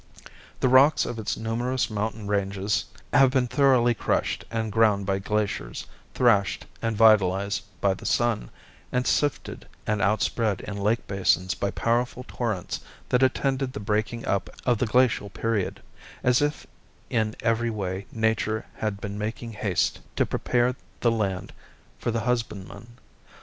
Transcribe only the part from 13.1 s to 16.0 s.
attended the breaking up of the glacial period,